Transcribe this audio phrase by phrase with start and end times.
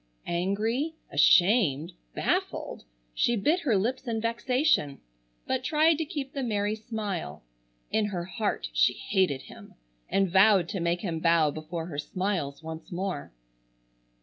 [0.25, 4.99] Angry, ashamed, baffled, she bit her lips in vexation,
[5.45, 7.43] but tried to keep the merry smile.
[7.91, 9.75] In her heart she hated him,
[10.09, 13.31] and vowed to make him bow before her smiles once more.